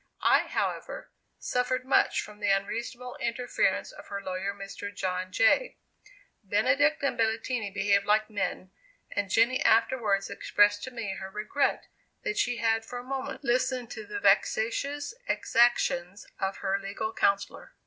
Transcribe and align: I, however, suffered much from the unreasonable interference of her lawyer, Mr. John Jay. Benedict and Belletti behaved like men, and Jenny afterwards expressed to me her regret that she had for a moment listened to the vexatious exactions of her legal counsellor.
I, 0.25 0.47
however, 0.47 1.11
suffered 1.37 1.85
much 1.85 2.21
from 2.23 2.39
the 2.39 2.49
unreasonable 2.49 3.17
interference 3.17 3.91
of 3.91 4.07
her 4.07 4.19
lawyer, 4.19 4.51
Mr. 4.51 4.91
John 4.91 5.31
Jay. 5.31 5.77
Benedict 6.43 7.03
and 7.03 7.15
Belletti 7.15 7.71
behaved 7.71 8.07
like 8.07 8.27
men, 8.27 8.71
and 9.11 9.29
Jenny 9.29 9.61
afterwards 9.61 10.27
expressed 10.27 10.81
to 10.85 10.89
me 10.89 11.13
her 11.17 11.29
regret 11.29 11.85
that 12.23 12.39
she 12.39 12.57
had 12.57 12.83
for 12.83 12.97
a 12.97 13.03
moment 13.03 13.43
listened 13.43 13.91
to 13.91 14.07
the 14.07 14.19
vexatious 14.19 15.13
exactions 15.27 16.25
of 16.39 16.57
her 16.57 16.79
legal 16.79 17.13
counsellor. 17.13 17.73